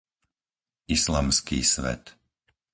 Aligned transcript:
islamský 0.95 1.59
svet 1.73 2.03